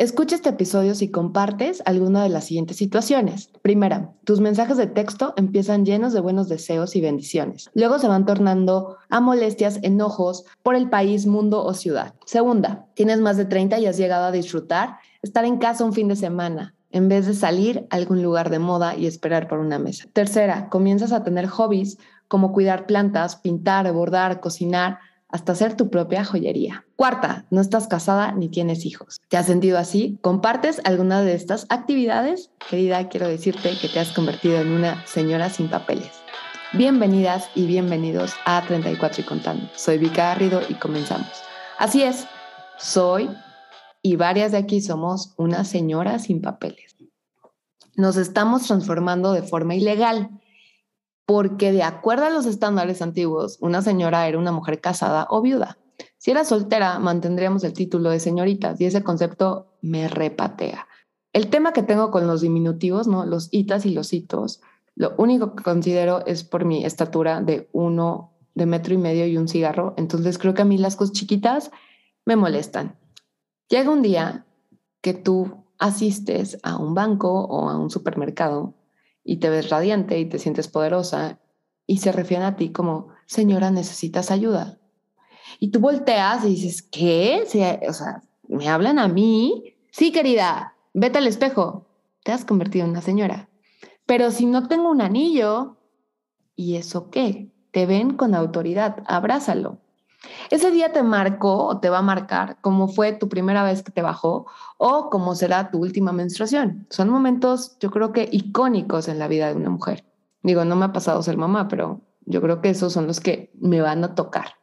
[0.00, 3.50] Escucha este episodio si compartes alguna de las siguientes situaciones.
[3.60, 7.68] Primera, tus mensajes de texto empiezan llenos de buenos deseos y bendiciones.
[7.74, 12.14] Luego se van tornando a molestias, enojos por el país, mundo o ciudad.
[12.24, 16.08] Segunda, tienes más de 30 y has llegado a disfrutar estar en casa un fin
[16.08, 19.78] de semana en vez de salir a algún lugar de moda y esperar por una
[19.78, 20.06] mesa.
[20.14, 24.98] Tercera, comienzas a tener hobbies como cuidar plantas, pintar, bordar, cocinar,
[25.32, 26.84] hasta hacer tu propia joyería.
[26.96, 29.20] Cuarta, no estás casada ni tienes hijos.
[29.28, 30.18] ¿Te has sentido así?
[30.22, 32.50] ¿Compartes alguna de estas actividades?
[32.68, 36.10] Querida, quiero decirte que te has convertido en una señora sin papeles.
[36.72, 39.68] Bienvenidas y bienvenidos a 34 y contando.
[39.74, 41.30] Soy Vika Garrido y comenzamos.
[41.78, 42.26] Así es,
[42.78, 43.30] soy
[44.02, 46.96] y varias de aquí somos una señora sin papeles.
[47.96, 50.30] Nos estamos transformando de forma ilegal
[51.30, 55.78] porque de acuerdo a los estándares antiguos, una señora era una mujer casada o viuda.
[56.18, 60.88] Si era soltera, mantendríamos el título de señoritas y ese concepto me repatea.
[61.32, 63.24] El tema que tengo con los diminutivos, ¿no?
[63.26, 64.60] los itas y los hitos,
[64.96, 69.36] lo único que considero es por mi estatura de uno de metro y medio y
[69.36, 69.94] un cigarro.
[69.96, 71.70] Entonces creo que a mí las cosas chiquitas
[72.26, 72.98] me molestan.
[73.68, 74.46] Llega un día
[75.00, 78.74] que tú asistes a un banco o a un supermercado
[79.24, 81.40] y te ves radiante y te sientes poderosa
[81.86, 84.78] y se refieren a ti como, señora, necesitas ayuda.
[85.58, 87.42] Y tú volteas y dices, ¿qué?
[87.88, 89.76] O sea, ¿me hablan a mí?
[89.90, 91.86] Sí, querida, vete al espejo.
[92.22, 93.48] Te has convertido en una señora.
[94.06, 95.78] Pero si no tengo un anillo,
[96.54, 97.52] ¿y eso qué?
[97.72, 99.78] Te ven con autoridad, abrázalo.
[100.50, 103.92] Ese día te marcó o te va a marcar cómo fue tu primera vez que
[103.92, 104.46] te bajó
[104.78, 106.86] o cómo será tu última menstruación.
[106.90, 110.04] Son momentos, yo creo que icónicos en la vida de una mujer.
[110.42, 113.52] Digo, no me ha pasado ser mamá, pero yo creo que esos son los que
[113.60, 114.56] me van a tocar.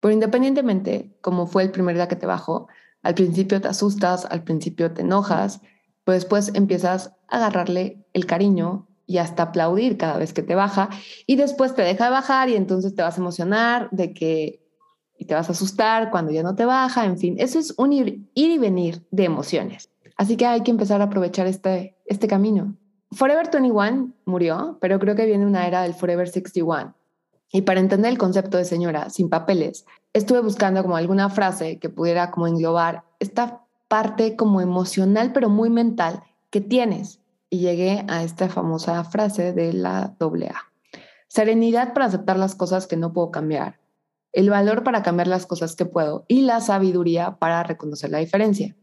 [0.00, 2.68] Pero independientemente cómo fue el primer día que te bajó,
[3.02, 5.60] al principio te asustas, al principio te enojas,
[6.04, 10.90] pero después empiezas a agarrarle el cariño y hasta aplaudir cada vez que te baja
[11.26, 14.67] y después te deja de bajar y entonces te vas a emocionar de que
[15.18, 17.92] y te vas a asustar cuando ya no te baja, en fin, eso es un
[17.92, 19.90] ir, y venir de emociones.
[20.16, 22.74] Así que hay que empezar a aprovechar este, este camino.
[23.12, 26.94] Forever 21 murió, pero creo que viene una era del Forever 61.
[27.50, 31.88] Y para entender el concepto de señora sin papeles, estuve buscando como alguna frase que
[31.88, 37.20] pudiera como englobar esta parte como emocional, pero muy mental que tienes.
[37.50, 40.54] Y llegué a esta famosa frase de la AA.
[41.28, 43.78] Serenidad para aceptar las cosas que no puedo cambiar
[44.32, 48.76] el valor para cambiar las cosas que puedo y la sabiduría para reconocer la diferencia.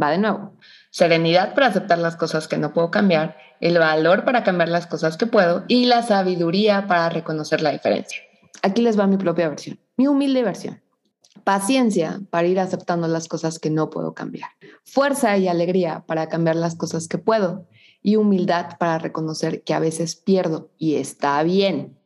[0.00, 0.54] Va de nuevo.
[0.90, 5.16] Serenidad para aceptar las cosas que no puedo cambiar, el valor para cambiar las cosas
[5.16, 8.20] que puedo y la sabiduría para reconocer la diferencia.
[8.62, 10.82] Aquí les va mi propia versión, mi humilde versión.
[11.44, 14.50] Paciencia para ir aceptando las cosas que no puedo cambiar.
[14.84, 17.66] Fuerza y alegría para cambiar las cosas que puedo.
[18.02, 21.99] Y humildad para reconocer que a veces pierdo y está bien.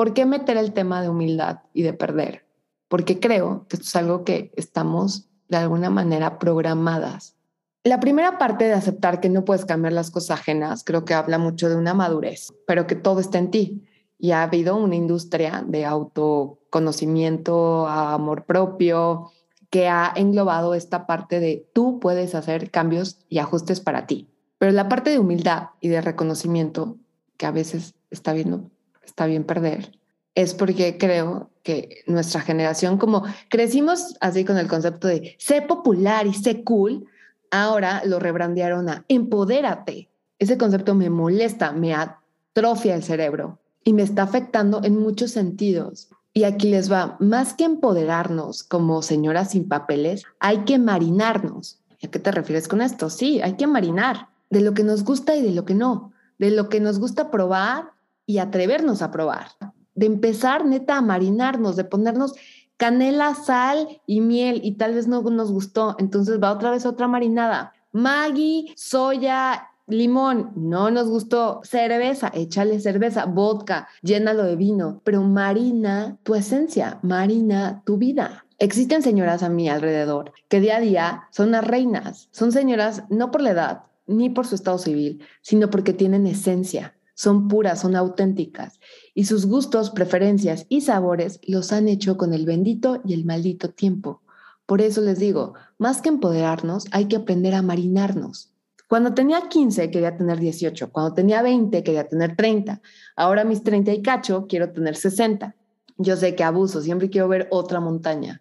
[0.00, 2.46] ¿Por qué meter el tema de humildad y de perder?
[2.88, 7.36] Porque creo que esto es algo que estamos de alguna manera programadas.
[7.84, 11.36] La primera parte de aceptar que no puedes cambiar las cosas ajenas, creo que habla
[11.36, 13.86] mucho de una madurez, pero que todo está en ti.
[14.16, 19.30] Y ha habido una industria de autoconocimiento, amor propio,
[19.68, 24.30] que ha englobado esta parte de tú puedes hacer cambios y ajustes para ti.
[24.56, 26.96] Pero la parte de humildad y de reconocimiento,
[27.36, 28.70] que a veces está viendo
[29.04, 29.92] está bien perder,
[30.34, 36.26] es porque creo que nuestra generación, como crecimos así con el concepto de sé popular
[36.26, 37.06] y sé cool,
[37.50, 40.08] ahora lo rebrandearon a empodérate.
[40.38, 46.08] Ese concepto me molesta, me atrofia el cerebro y me está afectando en muchos sentidos.
[46.32, 51.80] Y aquí les va, más que empoderarnos como señoras sin papeles, hay que marinarnos.
[52.02, 53.10] ¿A qué te refieres con esto?
[53.10, 56.50] Sí, hay que marinar de lo que nos gusta y de lo que no, de
[56.50, 57.90] lo que nos gusta probar
[58.30, 59.48] y atrevernos a probar,
[59.96, 62.34] de empezar neta a marinarnos, de ponernos
[62.76, 67.08] canela, sal y miel y tal vez no nos gustó, entonces va otra vez otra
[67.08, 67.72] marinada.
[67.90, 71.60] Maggi, soya, limón, no nos gustó.
[71.64, 78.46] Cerveza, échale cerveza, vodka, llénalo de vino, pero marina tu esencia, marina tu vida.
[78.58, 83.32] Existen señoras a mi alrededor que día a día son las reinas, son señoras no
[83.32, 87.96] por la edad ni por su estado civil, sino porque tienen esencia, son puras, son
[87.96, 88.80] auténticas
[89.14, 93.68] y sus gustos, preferencias y sabores los han hecho con el bendito y el maldito
[93.68, 94.22] tiempo.
[94.64, 98.54] Por eso les digo, más que empoderarnos, hay que aprender a marinarnos.
[98.88, 102.80] Cuando tenía 15 quería tener 18, cuando tenía 20 quería tener 30,
[103.16, 105.54] ahora mis 30 y cacho quiero tener 60.
[105.98, 108.40] Yo sé que abuso, siempre quiero ver otra montaña,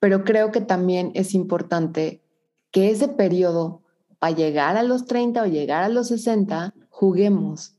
[0.00, 2.20] pero creo que también es importante
[2.72, 3.80] que ese periodo,
[4.18, 7.77] para llegar a los 30 o llegar a los 60, juguemos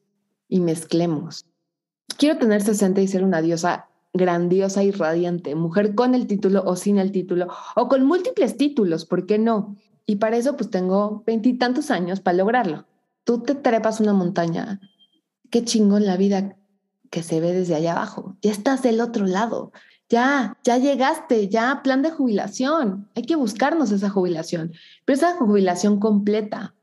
[0.50, 1.46] y mezclemos.
[2.18, 6.76] Quiero tener 60 y ser una diosa grandiosa y radiante, mujer con el título o
[6.76, 9.78] sin el título, o con múltiples títulos, ¿por qué no?
[10.06, 12.86] Y para eso pues tengo veintitantos años para lograrlo.
[13.24, 14.82] Tú te trepas una montaña,
[15.52, 16.58] qué chingón la vida
[17.12, 19.72] que se ve desde allá abajo, ya estás del otro lado,
[20.10, 24.74] ya, ya llegaste, ya plan de jubilación, hay que buscarnos esa jubilación,
[25.06, 26.74] pero esa jubilación completa,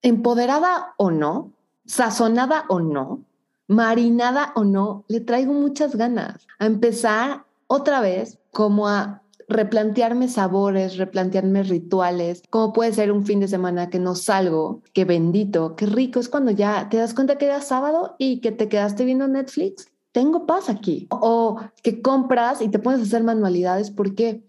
[0.00, 1.52] empoderada o no,
[1.86, 3.24] sazonada o no,
[3.66, 10.96] marinada o no, le traigo muchas ganas a empezar otra vez como a replantearme sabores,
[10.96, 15.86] replantearme rituales, como puede ser un fin de semana que no salgo, qué bendito, qué
[15.86, 19.26] rico es cuando ya te das cuenta que era sábado y que te quedaste viendo
[19.26, 19.88] Netflix.
[20.12, 21.06] Tengo paz aquí.
[21.10, 23.90] O que compras y te pones a hacer manualidades.
[23.90, 24.44] ¿Por qué?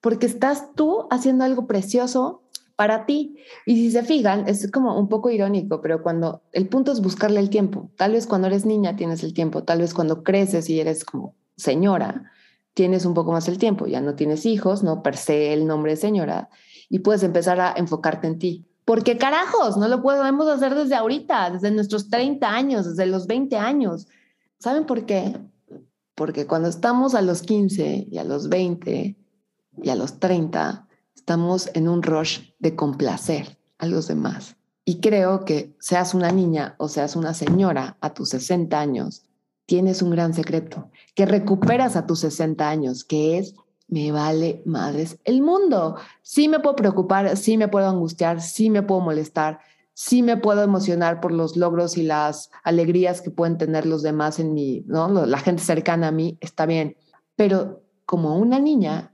[0.00, 2.41] Porque estás tú haciendo algo precioso
[2.76, 3.36] para ti.
[3.66, 7.40] Y si se fijan, es como un poco irónico, pero cuando el punto es buscarle
[7.40, 10.80] el tiempo, tal vez cuando eres niña tienes el tiempo, tal vez cuando creces y
[10.80, 12.30] eres como señora,
[12.74, 15.92] tienes un poco más el tiempo, ya no tienes hijos, no per se el nombre
[15.92, 16.48] de señora,
[16.88, 18.66] y puedes empezar a enfocarte en ti.
[18.84, 23.56] Porque carajos, no lo podemos hacer desde ahorita, desde nuestros 30 años, desde los 20
[23.56, 24.08] años.
[24.58, 25.38] ¿Saben por qué?
[26.14, 29.16] Porque cuando estamos a los 15 y a los 20
[29.82, 34.56] y a los 30, estamos en un rush de complacer a los demás.
[34.84, 39.22] Y creo que seas una niña o seas una señora a tus 60 años,
[39.66, 43.54] tienes un gran secreto que recuperas a tus 60 años, que es
[43.88, 45.96] me vale madres el mundo.
[46.22, 49.60] Sí me puedo preocupar, sí me puedo angustiar, sí me puedo molestar,
[49.92, 54.38] sí me puedo emocionar por los logros y las alegrías que pueden tener los demás
[54.38, 55.26] en mí, ¿no?
[55.26, 56.96] La gente cercana a mí está bien,
[57.36, 59.11] pero como una niña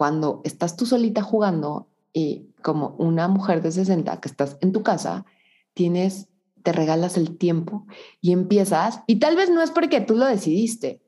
[0.00, 4.82] cuando estás tú solita jugando y como una mujer de 60 que estás en tu
[4.82, 5.26] casa,
[5.74, 6.28] tienes,
[6.62, 7.86] te regalas el tiempo
[8.22, 11.02] y empiezas, y tal vez no es porque tú lo decidiste,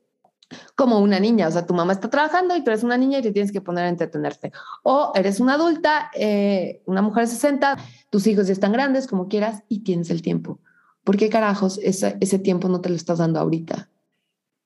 [0.75, 3.23] como una niña, o sea, tu mamá está trabajando y tú eres una niña y
[3.23, 4.51] te tienes que poner a entretenerte.
[4.83, 7.79] O eres una adulta, eh, una mujer de 60,
[8.11, 10.59] tus hijos ya están grandes, como quieras, y tienes el tiempo.
[11.03, 13.89] ¿Por qué carajos ese, tiempo no te lo estás dando ahorita?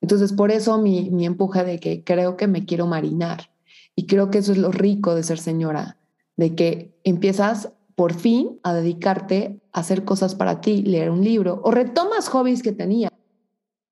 [0.01, 3.55] Entonces, por eso mi, mi empuje de que creo que me quiero marinar
[3.97, 5.97] y creo que eso es lo rico de ser señora,
[6.37, 11.59] de que empiezas por fin a dedicarte a hacer cosas para ti, leer un libro
[11.63, 13.11] o retomas hobbies que tenía.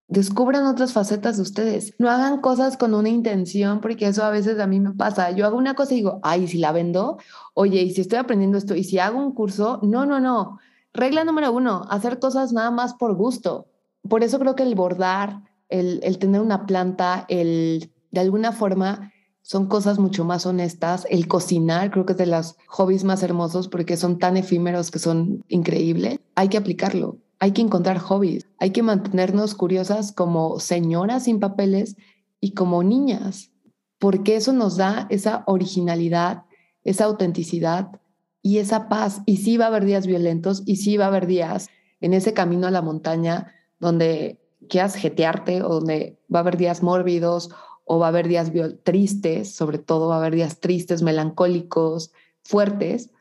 [0.08, 1.96] Descubran otras facetas de ustedes.
[1.98, 5.32] No hagan cosas con una intención, porque eso a veces a mí me pasa.
[5.32, 7.18] Yo hago una cosa y digo, ay, si la vendo,
[7.56, 10.60] oye, y si estoy aprendiendo esto, y si hago un curso, no, no, no.
[10.94, 13.66] Regla número uno, hacer cosas nada más por gusto.
[14.08, 19.12] Por eso creo que el bordar, el, el tener una planta, el de alguna forma
[19.46, 21.06] son cosas mucho más honestas.
[21.08, 24.98] El cocinar creo que es de los hobbies más hermosos porque son tan efímeros que
[24.98, 26.20] son increíbles.
[26.34, 31.96] Hay que aplicarlo, hay que encontrar hobbies, hay que mantenernos curiosas como señoras sin papeles
[32.42, 33.52] y como niñas,
[34.00, 36.46] porque eso nos da esa originalidad,
[36.84, 38.02] esa autenticidad
[38.42, 39.22] y esa paz.
[39.28, 41.70] Y sí va a haber días violentos y sí va a haber días
[42.02, 44.40] en ese camino a la montaña donde
[44.70, 47.52] quieras jetearte o donde va a haber días mórbidos
[47.86, 48.52] o va a haber días
[48.84, 52.12] tristes, sobre todo va a haber días tristes, melancólicos,
[52.44, 53.12] fuertes,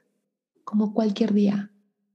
[0.65, 1.71] como cualquier día.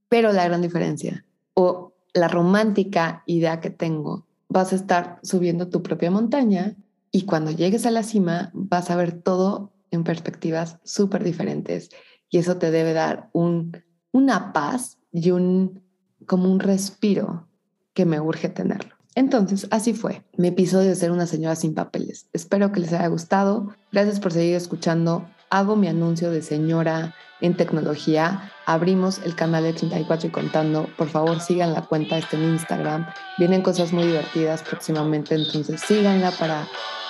[0.08, 5.82] Pero la gran diferencia o la romántica idea que tengo, vas a estar subiendo tu
[5.82, 6.76] propia montaña
[7.12, 11.90] y cuando llegues a la cima vas a ver todo en perspectivas súper diferentes
[12.28, 13.76] y eso te debe dar un,
[14.12, 15.82] una paz y un
[16.26, 17.48] como un respiro
[17.92, 18.99] que me urge tenerlo.
[19.14, 22.26] Entonces, así fue mi episodio de ser una señora sin papeles.
[22.32, 23.74] Espero que les haya gustado.
[23.92, 25.28] Gracias por seguir escuchando.
[25.50, 28.52] Hago mi anuncio de señora en tecnología.
[28.66, 30.88] Abrimos el canal de 34 y contando.
[30.96, 33.06] Por favor, sigan la cuenta, está en Instagram.
[33.38, 36.68] Vienen cosas muy divertidas próximamente, entonces síganla para,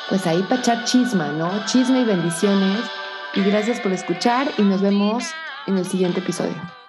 [0.09, 1.50] pues ahí para echar chisma, ¿no?
[1.66, 2.80] Chisme y bendiciones.
[3.35, 5.25] Y gracias por escuchar y nos vemos
[5.66, 6.80] en el siguiente episodio.